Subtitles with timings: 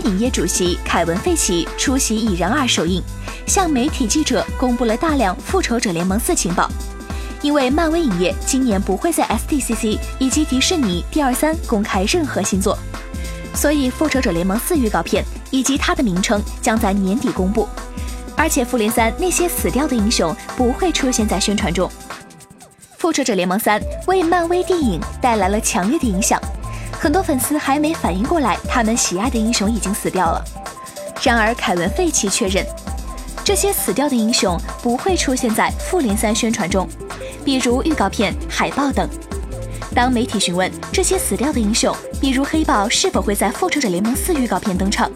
[0.00, 3.02] 影业主席凯文·费奇出席《蚁人二》首映，
[3.46, 6.70] 向媒体记者公布了大量《复仇者联盟四》情报。
[7.40, 12.78] 因为漫威影业今年不会在 SDCC 以及迪士尼第二三公开任何新作，
[13.54, 17.68] 所以《复仇者联盟四》预告片以及它的名称将在年底公布。
[18.36, 21.88] 而且《复联三》那些死掉的英雄不会出现在宣传中。
[22.96, 26.40] 《复仇者联盟三》为漫威电影带来了强烈的影响，
[27.02, 30.44] 很多粉丝还没反应过来，他们喜爱的英雄已经死掉了。
[31.20, 32.64] 然而，凯文·费奇确认，
[33.42, 36.88] 这些死掉的英雄不会出现在《复联三》宣传中。
[37.44, 39.08] 比如预告片、海报等。
[39.92, 45.10] 当媒体询问这些死掉的英雄，比如黑豹是否会在《复仇者联盟四》预告片登场，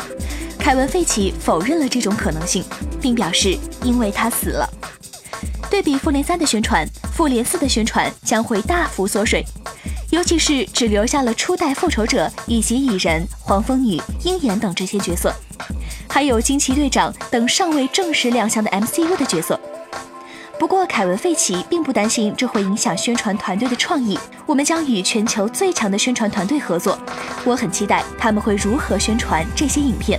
[0.59, 2.65] 凯文·费奇否认了这种可能性，
[3.01, 4.69] 并表示因为他死了。
[5.71, 9.45] 对比《复联三》的宣传，《复联四》的宣传将会大幅缩水，
[10.10, 15.35] 尤其是只留下了初代复仇者以及蚁人、黄蜂女、鹰眼等这些角色，
[16.09, 19.59] 还有惊奇队长等尚未正式亮相的 MCU 的角色。
[20.59, 24.18] 不过，凯文·费奇并不担心这会影响宣传团队的创意。
[24.46, 26.98] 我们将与全球最强的宣传团队合作，
[27.45, 30.18] 我很期待他们会如何宣传这些影片。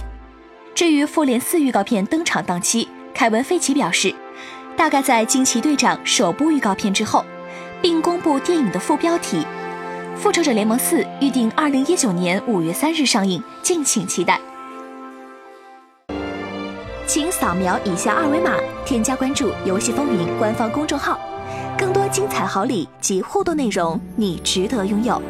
[0.75, 4.13] 至于《复联四》预告片登场档期，凯文·费奇表示，
[4.75, 7.25] 大概在《惊奇队长》首部预告片之后，
[7.81, 9.39] 并公布电影的副标题。
[10.19, 14.39] 《复仇者联盟四》预定二零一九年五月三日上映，敬请期待。
[17.05, 21.19] 请扫描以下二维码，添加关注“游戏风云”官方公众号，
[21.77, 25.21] 更多精彩好礼及互动内容，你值得拥有。